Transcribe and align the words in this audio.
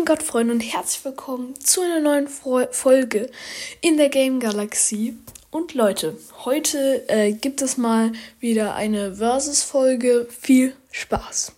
mein 0.00 0.06
Gott, 0.06 0.22
Freunde, 0.22 0.54
und 0.54 0.60
herzlich 0.60 1.04
willkommen 1.04 1.54
zu 1.60 1.82
einer 1.82 2.00
neuen 2.00 2.26
Folge 2.26 3.30
in 3.82 3.98
der 3.98 4.08
Game 4.08 4.40
Galaxie. 4.40 5.14
Und 5.50 5.74
Leute, 5.74 6.16
heute 6.46 7.06
äh, 7.10 7.32
gibt 7.32 7.60
es 7.60 7.76
mal 7.76 8.12
wieder 8.38 8.74
eine 8.74 9.16
Versus-Folge. 9.16 10.26
Viel 10.30 10.74
Spaß! 10.90 11.52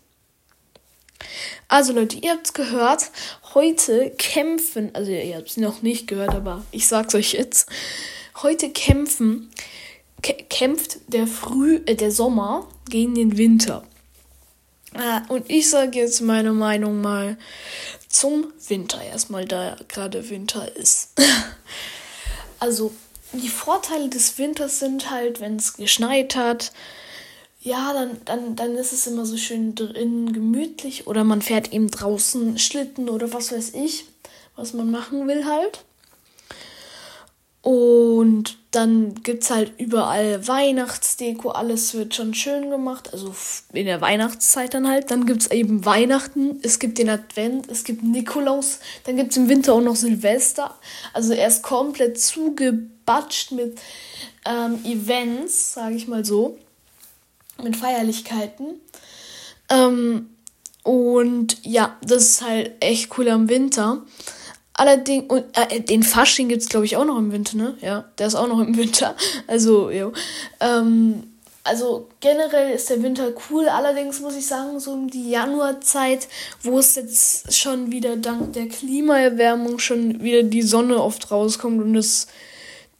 Also 1.68 1.92
Leute, 1.92 2.16
ihr 2.16 2.32
habt's 2.32 2.52
gehört, 2.52 3.12
heute 3.54 4.10
kämpfen, 4.18 4.90
also 4.92 5.12
ihr 5.12 5.36
habt's 5.36 5.56
noch 5.56 5.82
nicht 5.82 6.08
gehört, 6.08 6.30
aber 6.30 6.64
ich 6.72 6.88
sag's 6.88 7.14
euch 7.14 7.34
jetzt. 7.34 7.68
Heute 8.42 8.70
kämpfen, 8.70 9.52
kämpft 10.20 10.98
der 11.06 11.28
Früh, 11.28 11.80
äh, 11.86 11.94
der 11.94 12.10
Sommer 12.10 12.68
gegen 12.90 13.14
den 13.14 13.38
Winter. 13.38 13.84
Äh, 14.94 15.20
und 15.28 15.48
ich 15.50 15.70
sage 15.70 15.98
jetzt 15.98 16.20
meine 16.20 16.52
Meinung 16.52 17.00
mal 17.00 17.36
zum 18.08 18.52
Winter 18.68 19.02
erstmal, 19.02 19.46
da 19.46 19.76
gerade 19.88 20.28
Winter 20.30 20.76
ist. 20.76 21.10
also, 22.58 22.92
die 23.32 23.48
Vorteile 23.48 24.08
des 24.08 24.36
Winters 24.38 24.78
sind 24.78 25.10
halt, 25.10 25.40
wenn 25.40 25.56
es 25.56 25.74
geschneit 25.74 26.36
hat, 26.36 26.72
ja, 27.60 27.92
dann, 27.92 28.20
dann, 28.24 28.56
dann 28.56 28.76
ist 28.76 28.92
es 28.92 29.06
immer 29.06 29.24
so 29.24 29.36
schön 29.36 29.74
drin 29.74 30.32
gemütlich 30.32 31.06
oder 31.06 31.22
man 31.22 31.42
fährt 31.42 31.72
eben 31.72 31.90
draußen 31.90 32.58
Schlitten 32.58 33.08
oder 33.08 33.32
was 33.32 33.52
weiß 33.52 33.74
ich, 33.74 34.04
was 34.56 34.72
man 34.72 34.90
machen 34.90 35.28
will 35.28 35.46
halt. 35.46 35.84
Und 37.62 38.58
dann 38.72 39.14
gibt 39.22 39.44
es 39.44 39.50
halt 39.50 39.78
überall 39.78 40.48
Weihnachtsdeko, 40.48 41.50
alles 41.50 41.94
wird 41.94 42.14
schon 42.14 42.34
schön 42.34 42.70
gemacht, 42.70 43.12
also 43.12 43.32
in 43.72 43.86
der 43.86 44.00
Weihnachtszeit 44.00 44.74
dann 44.74 44.88
halt. 44.88 45.12
Dann 45.12 45.26
gibt 45.26 45.42
es 45.42 45.50
eben 45.52 45.84
Weihnachten, 45.84 46.58
es 46.62 46.80
gibt 46.80 46.98
den 46.98 47.08
Advent, 47.08 47.70
es 47.70 47.84
gibt 47.84 48.02
Nikolaus, 48.02 48.80
dann 49.04 49.16
gibt 49.16 49.30
es 49.30 49.36
im 49.36 49.48
Winter 49.48 49.74
auch 49.74 49.80
noch 49.80 49.94
Silvester. 49.94 50.74
Also 51.12 51.34
er 51.34 51.46
ist 51.46 51.62
komplett 51.62 52.18
zugebatscht 52.18 53.52
mit 53.52 53.78
ähm, 54.44 54.84
Events, 54.84 55.74
sage 55.74 55.94
ich 55.94 56.08
mal 56.08 56.24
so, 56.24 56.58
mit 57.62 57.76
Feierlichkeiten. 57.76 58.80
Ähm, 59.70 60.30
und 60.82 61.64
ja, 61.64 61.96
das 62.02 62.24
ist 62.24 62.42
halt 62.42 62.72
echt 62.80 63.16
cool 63.16 63.28
am 63.28 63.48
Winter. 63.48 64.02
Allerdings, 64.74 65.24
und 65.28 65.44
äh, 65.54 65.80
den 65.80 66.02
Fasching 66.02 66.48
gibt 66.48 66.62
es, 66.62 66.68
glaube 66.68 66.86
ich, 66.86 66.96
auch 66.96 67.04
noch 67.04 67.18
im 67.18 67.32
Winter, 67.32 67.56
ne? 67.56 67.76
Ja, 67.80 68.04
der 68.18 68.26
ist 68.26 68.34
auch 68.34 68.48
noch 68.48 68.60
im 68.60 68.76
Winter. 68.76 69.14
Also, 69.46 69.90
jo. 69.90 70.12
Ähm, 70.60 71.24
also 71.64 72.08
generell 72.20 72.74
ist 72.74 72.90
der 72.90 73.02
Winter 73.02 73.32
cool. 73.50 73.68
Allerdings 73.68 74.20
muss 74.20 74.36
ich 74.36 74.46
sagen, 74.46 74.80
so 74.80 74.92
um 74.92 75.08
die 75.08 75.30
Januarzeit, 75.30 76.26
wo 76.62 76.78
es 76.78 76.96
jetzt 76.96 77.54
schon 77.54 77.92
wieder 77.92 78.16
dank 78.16 78.52
der 78.54 78.68
Klimaerwärmung 78.68 79.78
schon 79.78 80.22
wieder 80.22 80.42
die 80.42 80.62
Sonne 80.62 81.00
oft 81.00 81.30
rauskommt 81.30 81.80
und 81.80 81.94
es 81.96 82.26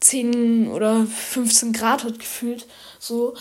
10 0.00 0.68
oder 0.68 1.06
15 1.06 1.72
Grad 1.72 2.04
hat 2.04 2.18
gefühlt. 2.18 2.66
So. 2.98 3.34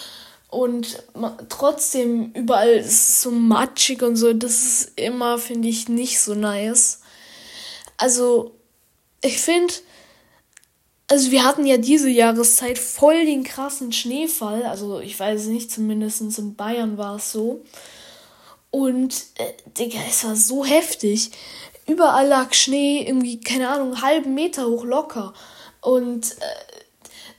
Und 0.49 1.03
trotzdem 1.49 2.31
überall 2.33 2.71
ist 2.71 2.87
es 2.87 3.21
so 3.21 3.31
matschig 3.31 4.01
und 4.01 4.15
so. 4.15 4.33
Das 4.33 4.51
ist 4.51 4.91
immer, 4.95 5.37
finde 5.37 5.67
ich, 5.67 5.87
nicht 5.87 6.19
so 6.19 6.33
nice. 6.33 7.00
Also, 8.01 8.55
ich 9.21 9.39
finde, 9.39 9.71
also 11.07 11.29
wir 11.29 11.43
hatten 11.43 11.67
ja 11.67 11.77
diese 11.77 12.09
Jahreszeit 12.09 12.79
voll 12.79 13.25
den 13.25 13.43
krassen 13.43 13.93
Schneefall. 13.93 14.63
Also, 14.63 14.99
ich 15.01 15.19
weiß 15.19 15.45
nicht, 15.45 15.71
zumindest 15.71 16.21
in 16.39 16.55
Bayern 16.55 16.97
war 16.97 17.17
es 17.17 17.31
so. 17.31 17.63
Und, 18.71 19.13
äh, 19.35 19.53
Digga, 19.77 19.99
es 20.09 20.23
war 20.23 20.35
so 20.35 20.65
heftig. 20.65 21.29
Überall 21.85 22.27
lag 22.27 22.55
Schnee, 22.55 23.05
irgendwie, 23.05 23.39
keine 23.39 23.69
Ahnung, 23.69 23.93
einen 23.93 24.01
halben 24.01 24.33
Meter 24.33 24.65
hoch 24.65 24.83
locker. 24.83 25.35
Und 25.81 26.31
äh, 26.31 26.81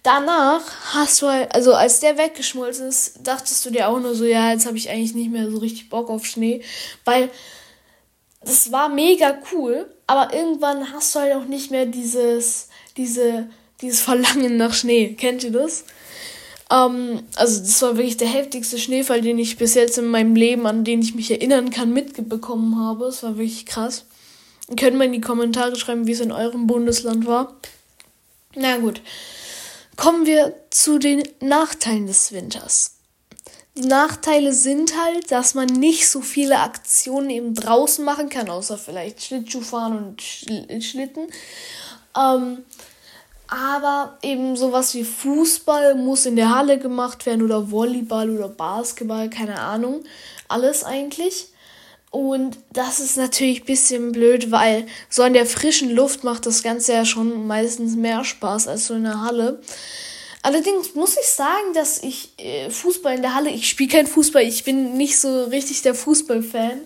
danach 0.05 0.63
hast 0.95 1.23
du 1.23 1.27
halt, 1.27 1.53
also 1.57 1.75
als 1.75 1.99
der 1.99 2.19
weggeschmolzen 2.19 2.87
ist, 2.87 3.27
dachtest 3.27 3.67
du 3.67 3.71
dir 3.71 3.89
auch 3.89 3.99
nur 3.99 4.15
so, 4.15 4.25
ja, 4.25 4.53
jetzt 4.53 4.67
habe 4.67 4.77
ich 4.77 4.91
eigentlich 4.91 5.15
nicht 5.15 5.33
mehr 5.33 5.51
so 5.51 5.59
richtig 5.59 5.91
Bock 5.91 6.09
auf 6.09 6.25
Schnee. 6.25 6.63
Weil 7.05 7.31
das 8.45 8.73
war 8.73 8.89
mega 8.89 9.39
cool 9.53 9.89
aber 10.13 10.35
irgendwann 10.35 10.93
hast 10.93 11.15
du 11.15 11.21
halt 11.21 11.35
auch 11.35 11.47
nicht 11.47 11.71
mehr 11.71 11.87
dieses, 11.87 12.69
diese, 12.99 13.49
dieses 13.81 14.03
Verlangen 14.03 14.59
nach 14.59 14.75
Schnee. 14.75 15.15
Kennt 15.15 15.43
ihr 15.43 15.53
das? 15.53 15.85
Ähm, 16.71 17.23
also 17.37 17.61
das 17.61 17.81
war 17.81 17.97
wirklich 17.97 18.19
der 18.19 18.29
heftigste 18.29 18.79
Schneefall, 18.79 19.23
den 19.23 19.39
ich 19.39 19.57
bis 19.57 19.73
jetzt 19.73 19.97
in 19.97 20.07
meinem 20.07 20.35
Leben, 20.35 20.67
an 20.67 20.85
den 20.85 21.01
ich 21.01 21.15
mich 21.15 21.31
erinnern 21.31 21.71
kann, 21.71 21.95
mitbekommen 21.95 22.79
habe. 22.79 23.07
Es 23.07 23.23
war 23.23 23.39
wirklich 23.39 23.65
krass. 23.65 24.05
Ihr 24.69 24.77
könnt 24.77 24.99
mal 24.99 25.05
in 25.05 25.13
die 25.13 25.23
Kommentare 25.23 25.77
schreiben, 25.77 26.07
wie 26.07 26.13
es 26.13 26.21
in 26.21 26.31
eurem 26.31 26.67
Bundesland 26.67 27.25
war. 27.25 27.57
Na 28.55 28.77
gut. 28.77 29.01
Kommen 29.97 30.27
wir 30.27 30.55
zu 30.69 30.99
den 30.99 31.23
Nachteilen 31.41 32.07
des 32.07 32.33
Winters. 32.33 32.97
Die 33.75 33.87
Nachteile 33.89 34.53
sind 34.53 34.93
halt, 35.01 35.31
dass 35.31 35.55
man 35.55 35.67
nicht 35.67 36.09
so 36.09 36.21
viele 36.21 36.59
Aktionen 36.59 37.31
eben 37.31 37.55
draußen 37.55 38.05
machen 38.05 38.29
kann, 38.29 38.51
außer 38.51 38.77
vielleicht 38.77 39.23
Schlittschuh 39.23 39.63
fahren 39.63 40.17
und 40.69 40.83
Schlitten. 40.83 41.29
Ähm, 42.15 42.59
aber 43.49 44.19
eben 44.23 44.57
sowas 44.57 44.95
wie 44.95 45.05
Fußball 45.05 45.95
muss 45.95 46.27
in 46.27 46.37
der 46.37 46.55
Halle 46.55 46.79
gemacht 46.79 47.25
werden 47.25 47.43
oder 47.43 47.71
Volleyball 47.71 48.31
oder 48.31 48.49
Basketball, 48.49 49.31
keine 49.31 49.59
Ahnung. 49.59 50.05
Alles 50.49 50.85
eigentlich. 50.85 51.49
Und 52.11 52.59
das 52.75 53.01
ist 53.01 53.17
natürlich 53.17 53.63
ein 53.63 53.67
bisschen 53.67 54.13
blöd, 54.13 54.51
weil 54.51 54.87
so 55.09 55.23
in 55.23 55.33
der 55.33 55.47
frischen 55.47 55.91
Luft 55.91 56.25
macht 56.25 56.45
das 56.45 56.63
Ganze 56.63 56.93
ja 56.93 57.07
schon 57.07 57.47
meistens 57.47 57.97
mehr 57.97 58.23
Spaß 58.23 58.69
als 58.69 58.87
so 58.87 58.95
in 58.95 59.05
der 59.05 59.23
Halle. 59.23 59.63
Allerdings 60.43 60.95
muss 60.95 61.17
ich 61.17 61.27
sagen, 61.27 61.73
dass 61.75 62.03
ich 62.03 62.33
äh, 62.39 62.69
Fußball 62.69 63.15
in 63.15 63.23
der 63.23 63.35
Halle, 63.35 63.51
ich 63.51 63.69
spiele 63.69 63.91
kein 63.91 64.07
Fußball, 64.09 64.43
ich 64.43 64.65
bin 64.65 64.97
nicht 64.97 65.19
so 65.19 65.45
richtig 65.45 65.83
der 65.83 65.95
Fußballfan. 65.95 66.81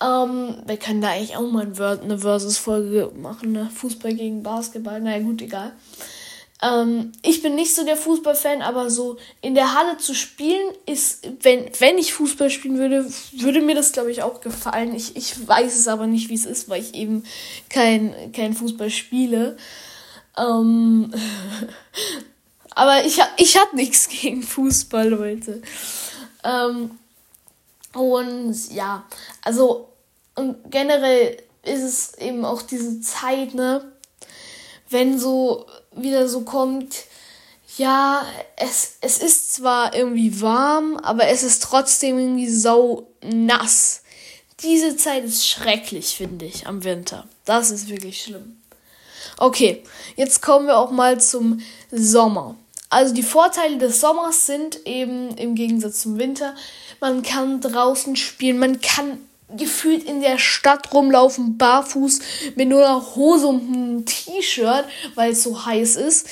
Ähm, 0.00 0.62
wir 0.66 0.76
können 0.76 1.00
da 1.00 1.08
eigentlich 1.08 1.36
auch 1.36 1.50
mal 1.50 1.66
eine 1.76 2.18
Versus-Folge 2.18 3.12
machen, 3.16 3.52
ne? 3.52 3.70
Fußball 3.74 4.14
gegen 4.14 4.42
Basketball, 4.42 5.00
naja 5.00 5.20
gut, 5.22 5.42
egal. 5.42 5.72
Ähm, 6.62 7.12
ich 7.22 7.42
bin 7.42 7.54
nicht 7.54 7.74
so 7.74 7.84
der 7.84 7.96
Fußballfan, 7.96 8.62
aber 8.62 8.90
so 8.90 9.16
in 9.40 9.54
der 9.54 9.74
Halle 9.74 9.96
zu 9.96 10.14
spielen 10.14 10.74
ist, 10.86 11.26
wenn, 11.42 11.70
wenn 11.78 11.98
ich 11.98 12.12
Fußball 12.12 12.50
spielen 12.50 12.78
würde, 12.78 13.06
würde 13.32 13.62
mir 13.62 13.74
das, 13.74 13.92
glaube 13.92 14.10
ich, 14.10 14.22
auch 14.22 14.40
gefallen. 14.40 14.94
Ich, 14.94 15.16
ich 15.16 15.48
weiß 15.48 15.74
es 15.74 15.88
aber 15.88 16.06
nicht, 16.06 16.28
wie 16.28 16.34
es 16.34 16.44
ist, 16.44 16.68
weil 16.68 16.82
ich 16.82 16.94
eben 16.94 17.24
kein, 17.68 18.32
kein 18.32 18.54
Fußball 18.54 18.90
spiele. 18.90 19.56
Ähm, 20.38 21.12
Aber 22.80 23.04
ich, 23.04 23.20
ich 23.36 23.58
habe 23.58 23.76
nichts 23.76 24.08
gegen 24.08 24.42
Fußball, 24.42 25.10
Leute. 25.10 25.60
Ähm, 26.42 26.98
und 27.92 28.72
ja, 28.72 29.04
also 29.42 29.90
und 30.34 30.56
generell 30.70 31.42
ist 31.62 31.82
es 31.82 32.14
eben 32.14 32.42
auch 32.46 32.62
diese 32.62 33.02
Zeit, 33.02 33.52
ne? 33.52 33.92
Wenn 34.88 35.18
so 35.18 35.66
wieder 35.92 36.26
so 36.26 36.40
kommt, 36.40 37.04
ja, 37.76 38.24
es, 38.56 38.94
es 39.02 39.18
ist 39.18 39.52
zwar 39.52 39.94
irgendwie 39.94 40.40
warm, 40.40 40.96
aber 40.96 41.28
es 41.28 41.42
ist 41.42 41.62
trotzdem 41.62 42.18
irgendwie 42.18 42.48
sau 42.48 43.08
nass. 43.22 44.00
Diese 44.62 44.96
Zeit 44.96 45.24
ist 45.24 45.46
schrecklich, 45.46 46.16
finde 46.16 46.46
ich, 46.46 46.66
am 46.66 46.82
Winter. 46.82 47.28
Das 47.44 47.70
ist 47.70 47.90
wirklich 47.90 48.22
schlimm. 48.22 48.56
Okay, 49.36 49.84
jetzt 50.16 50.40
kommen 50.40 50.66
wir 50.66 50.78
auch 50.78 50.90
mal 50.90 51.20
zum 51.20 51.60
Sommer. 51.90 52.56
Also 52.90 53.14
die 53.14 53.22
Vorteile 53.22 53.78
des 53.78 54.00
Sommers 54.00 54.46
sind 54.46 54.84
eben 54.86 55.36
im 55.36 55.54
Gegensatz 55.54 56.00
zum 56.00 56.18
Winter, 56.18 56.54
man 57.00 57.22
kann 57.22 57.60
draußen 57.60 58.16
spielen, 58.16 58.58
man 58.58 58.80
kann 58.80 59.18
gefühlt 59.56 60.04
in 60.04 60.20
der 60.20 60.38
Stadt 60.38 60.92
rumlaufen, 60.92 61.56
barfuß, 61.56 62.20
mit 62.56 62.68
nur 62.68 62.84
einer 62.84 63.14
Hose 63.16 63.46
und 63.46 63.62
einem 63.62 64.06
T-Shirt, 64.06 64.84
weil 65.14 65.32
es 65.32 65.42
so 65.42 65.64
heiß 65.64 65.96
ist. 65.96 66.28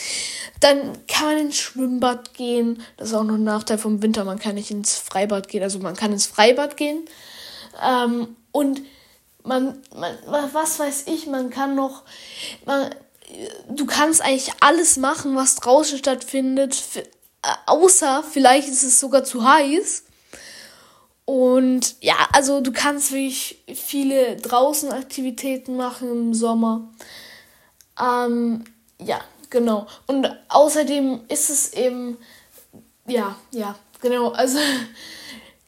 Dann 0.61 0.93
kann 1.07 1.27
man 1.27 1.39
ins 1.39 1.57
Schwimmbad 1.57 2.35
gehen. 2.35 2.83
Das 2.97 3.09
ist 3.09 3.15
auch 3.15 3.25
noch 3.25 3.35
ein 3.35 3.45
Nachteil 3.45 3.79
vom 3.79 4.03
Winter. 4.03 4.25
Man 4.25 4.39
kann 4.39 4.57
nicht 4.57 4.71
ins 4.71 4.97
Freibad 4.97 5.49
gehen. 5.49 5.63
Also 5.63 5.79
man 5.79 5.97
kann 5.97 6.13
ins 6.13 6.27
Freibad 6.27 6.77
gehen. 6.77 7.05
Ähm, 7.85 8.37
und 8.53 8.83
man, 9.45 9.79
man, 9.97 10.17
was 10.53 10.79
weiß 10.79 11.05
ich, 11.07 11.27
man 11.27 11.51
kann 11.51 11.75
noch, 11.75 12.03
man, 12.67 12.91
du 13.69 13.87
kannst 13.87 14.21
eigentlich 14.21 14.53
alles 14.61 14.97
machen, 14.97 15.37
was 15.37 15.57
draußen 15.57 15.99
stattfindet, 15.99 16.83
äh, 17.43 17.49
außer 17.67 18.25
vielleicht 18.31 18.69
ist 18.69 18.83
es 18.83 19.01
sogar 19.01 19.25
zu 19.25 19.45
heiß. 19.45 20.05
Und 21.25 21.97
ja, 22.01 22.17
also 22.33 22.61
du 22.63 22.73
kannst 22.73 23.13
wirklich 23.13 23.63
viele 23.75 24.37
draußen 24.37 24.91
Aktivitäten 24.93 25.77
machen 25.77 26.11
im 26.11 26.35
Sommer. 26.35 26.89
Ähm, 28.01 28.65
ja, 28.99 29.21
genau. 29.51 29.87
Und 30.07 30.35
außerdem 30.49 31.21
ist 31.29 31.51
es 31.51 31.75
eben, 31.75 32.17
ja, 33.07 33.37
ja, 33.51 33.75
genau. 34.01 34.31
Also 34.31 34.59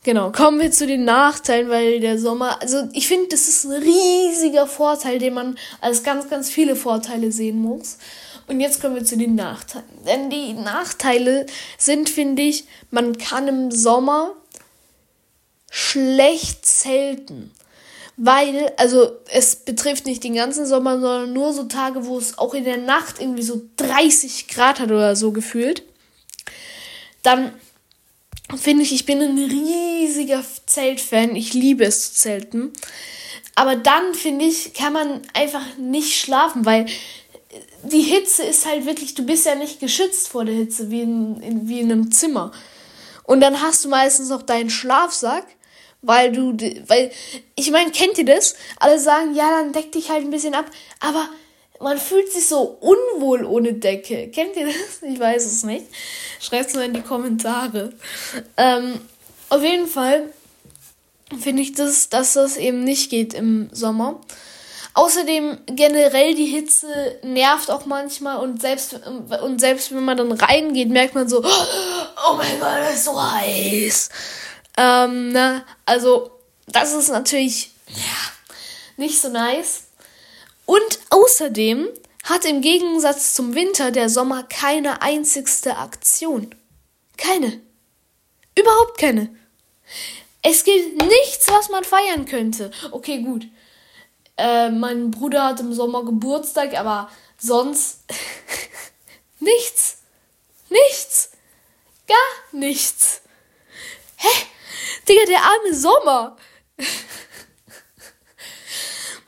Genau, 0.02 0.32
kommen 0.32 0.60
wir 0.60 0.70
zu 0.70 0.86
den 0.86 1.04
Nachteilen, 1.04 1.68
weil 1.68 2.00
der 2.00 2.18
Sommer, 2.18 2.62
also 2.62 2.88
ich 2.94 3.06
finde, 3.06 3.28
das 3.28 3.48
ist 3.48 3.66
ein 3.66 3.82
riesiger 3.82 4.66
Vorteil, 4.66 5.18
den 5.18 5.34
man 5.34 5.58
als 5.82 6.02
ganz, 6.02 6.30
ganz 6.30 6.48
viele 6.48 6.74
Vorteile 6.74 7.30
sehen 7.32 7.60
muss. 7.60 7.98
Und 8.46 8.60
jetzt 8.60 8.80
kommen 8.80 8.94
wir 8.94 9.04
zu 9.04 9.18
den 9.18 9.34
Nachteilen. 9.34 9.84
Denn 10.06 10.30
die 10.30 10.54
Nachteile 10.54 11.44
sind, 11.76 12.08
finde 12.08 12.42
ich, 12.42 12.64
man 12.90 13.18
kann 13.18 13.46
im 13.46 13.70
Sommer 13.70 14.32
schlecht 15.70 16.64
zelten. 16.64 17.52
Weil, 18.16 18.72
also 18.78 19.18
es 19.30 19.54
betrifft 19.54 20.06
nicht 20.06 20.24
den 20.24 20.34
ganzen 20.34 20.66
Sommer, 20.66 20.98
sondern 20.98 21.32
nur 21.34 21.52
so 21.52 21.64
Tage, 21.64 22.06
wo 22.06 22.16
es 22.16 22.38
auch 22.38 22.54
in 22.54 22.64
der 22.64 22.78
Nacht 22.78 23.20
irgendwie 23.20 23.42
so 23.42 23.60
30 23.76 24.48
Grad 24.48 24.80
hat 24.80 24.90
oder 24.90 25.14
so 25.14 25.30
gefühlt. 25.30 25.82
Dann 27.22 27.52
finde 28.56 28.82
ich, 28.82 28.92
ich 28.92 29.06
bin 29.06 29.20
ein 29.20 29.38
riesiger 29.38 30.44
Zeltfan. 30.66 31.36
Ich 31.36 31.54
liebe 31.54 31.84
es 31.84 32.12
zu 32.12 32.20
zelten. 32.20 32.72
Aber 33.54 33.76
dann, 33.76 34.14
finde 34.14 34.44
ich, 34.44 34.74
kann 34.74 34.92
man 34.92 35.22
einfach 35.34 35.64
nicht 35.76 36.18
schlafen, 36.18 36.64
weil 36.64 36.86
die 37.82 38.02
Hitze 38.02 38.44
ist 38.44 38.66
halt 38.66 38.86
wirklich, 38.86 39.14
du 39.14 39.24
bist 39.24 39.46
ja 39.46 39.54
nicht 39.54 39.80
geschützt 39.80 40.28
vor 40.28 40.44
der 40.44 40.54
Hitze, 40.54 40.90
wie 40.90 41.02
in, 41.02 41.40
in 41.40 41.68
wie 41.68 41.80
in 41.80 41.90
einem 41.90 42.12
Zimmer. 42.12 42.52
Und 43.24 43.40
dann 43.40 43.60
hast 43.60 43.84
du 43.84 43.88
meistens 43.88 44.28
noch 44.28 44.42
deinen 44.42 44.70
Schlafsack, 44.70 45.46
weil 46.02 46.32
du, 46.32 46.56
weil, 46.88 47.10
ich 47.54 47.70
meine, 47.70 47.90
kennt 47.90 48.18
ihr 48.18 48.24
das? 48.24 48.54
Alle 48.78 48.98
sagen, 48.98 49.34
ja, 49.34 49.50
dann 49.50 49.72
deck 49.72 49.92
dich 49.92 50.10
halt 50.10 50.24
ein 50.24 50.30
bisschen 50.30 50.54
ab, 50.54 50.66
aber 51.00 51.28
man 51.80 51.98
fühlt 51.98 52.30
sich 52.32 52.46
so 52.46 52.78
unwohl 52.80 53.44
ohne 53.44 53.72
Decke. 53.72 54.28
Kennt 54.28 54.56
ihr 54.56 54.66
das? 54.66 55.02
Ich 55.02 55.18
weiß 55.18 55.44
es 55.46 55.64
nicht. 55.64 55.86
Schreibt 56.40 56.68
es 56.68 56.74
mal 56.74 56.84
in 56.84 56.94
die 56.94 57.02
Kommentare. 57.02 57.92
Ähm, 58.56 59.00
auf 59.48 59.62
jeden 59.62 59.86
Fall 59.86 60.32
finde 61.38 61.62
ich 61.62 61.72
das, 61.72 62.08
dass 62.08 62.34
das 62.34 62.56
eben 62.56 62.84
nicht 62.84 63.10
geht 63.10 63.34
im 63.34 63.70
Sommer. 63.72 64.20
Außerdem 64.92 65.58
generell 65.66 66.34
die 66.34 66.46
Hitze 66.46 67.18
nervt 67.22 67.70
auch 67.70 67.86
manchmal 67.86 68.38
und 68.38 68.60
selbst 68.60 69.00
und 69.06 69.60
selbst 69.60 69.94
wenn 69.94 70.04
man 70.04 70.16
dann 70.16 70.32
reingeht, 70.32 70.88
merkt 70.88 71.14
man 71.14 71.28
so, 71.28 71.42
oh 71.44 72.36
mein 72.36 72.58
Gott, 72.58 72.78
das 72.80 72.96
ist 72.96 73.04
so 73.04 73.22
heiß. 73.22 74.08
Ähm, 74.76 75.30
ne? 75.30 75.64
Also 75.86 76.32
das 76.66 76.92
ist 76.92 77.08
natürlich 77.08 77.72
ja, 77.86 78.32
nicht 78.96 79.20
so 79.20 79.28
nice. 79.28 79.84
Und 80.70 81.00
außerdem 81.10 81.88
hat 82.22 82.44
im 82.44 82.60
Gegensatz 82.60 83.34
zum 83.34 83.56
Winter 83.56 83.90
der 83.90 84.08
Sommer 84.08 84.44
keine 84.44 85.02
einzigste 85.02 85.76
Aktion. 85.78 86.54
Keine. 87.16 87.60
Überhaupt 88.56 88.96
keine. 88.96 89.34
Es 90.42 90.62
gibt 90.62 91.02
nichts, 91.02 91.48
was 91.48 91.70
man 91.70 91.82
feiern 91.82 92.24
könnte. 92.24 92.70
Okay, 92.92 93.20
gut. 93.20 93.48
Äh, 94.36 94.70
mein 94.70 95.10
Bruder 95.10 95.46
hat 95.46 95.58
im 95.58 95.72
Sommer 95.72 96.04
Geburtstag, 96.04 96.78
aber 96.78 97.10
sonst 97.36 98.04
nichts. 99.40 99.96
Nichts. 100.68 101.32
Gar 102.06 102.60
nichts. 102.60 103.22
Hä? 104.18 104.28
Digga, 105.08 105.24
der 105.24 105.42
arme 105.42 105.74
Sommer. 105.74 106.36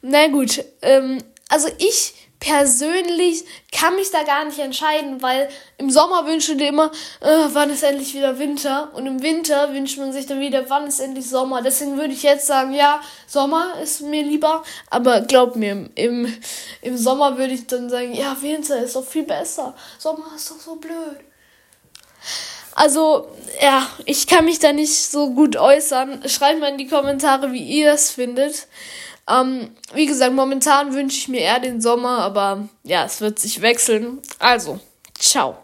Na 0.03 0.29
gut, 0.29 0.65
ähm, 0.83 1.23
also 1.52 1.69
ich 1.76 2.14
persönlich 2.40 3.44
kann 3.70 3.94
mich 3.94 4.10
da 4.10 4.22
gar 4.25 4.44
nicht 4.46 4.58
entscheiden, 4.58 5.20
weil 5.20 5.49
im 5.76 5.90
Sommer 5.90 6.26
wünsche 6.26 6.56
dir 6.56 6.69
immer, 6.69 6.90
äh, 7.20 7.49
wann 7.52 7.70
ist 7.70 7.84
endlich 7.84 8.14
wieder 8.14 8.38
Winter 8.38 8.90
und 8.94 9.06
im 9.06 9.22
Winter 9.22 9.72
wünscht 9.72 9.99
man 9.99 10.12
sich 10.12 10.26
dann 10.26 10.40
wieder, 10.40 10.69
wann 10.70 10.87
ist 10.87 10.99
endlich 10.99 11.28
Sommer. 11.28 11.60
Deswegen 11.60 11.99
würde 11.99 12.14
ich 12.14 12.22
jetzt 12.22 12.46
sagen, 12.46 12.72
ja, 12.72 13.00
Sommer 13.26 13.75
ist 13.82 14.00
mir 14.00 14.22
lieber, 14.22 14.64
aber 14.90 15.20
glaub 15.20 15.54
mir, 15.54 15.90
im, 15.94 16.34
im 16.81 16.96
Sommer 16.96 17.37
würde 17.37 17.52
ich 17.52 17.66
dann 17.66 17.90
sagen, 17.90 18.14
ja, 18.14 18.34
Winter 18.40 18.82
ist 18.82 18.96
doch 18.96 19.06
viel 19.06 19.25
besser. 19.25 19.75
Sommer 19.98 20.32
ist 20.34 20.50
doch 20.50 20.58
so 20.58 20.76
blöd. 20.76 21.19
Also, 22.75 23.28
ja, 23.60 23.87
ich 24.06 24.26
kann 24.26 24.46
mich 24.46 24.58
da 24.58 24.72
nicht 24.72 24.94
so 24.94 25.31
gut 25.31 25.56
äußern. 25.56 26.26
Schreibt 26.26 26.60
mal 26.60 26.70
in 26.70 26.78
die 26.78 26.88
Kommentare, 26.88 27.52
wie 27.52 27.62
ihr 27.62 27.93
es 27.93 28.10
findet. 28.10 28.66
Ähm, 29.28 29.70
wie 29.94 30.06
gesagt, 30.06 30.32
momentan 30.32 30.94
wünsche 30.94 31.16
ich 31.16 31.28
mir 31.28 31.40
eher 31.40 31.60
den 31.60 31.80
Sommer, 31.80 32.19
aber 32.19 32.69
ja, 32.82 33.04
es 33.04 33.20
wird 33.20 33.38
sich 33.38 33.62
wechseln. 33.62 34.20
Also, 34.38 34.80
ciao. 35.19 35.58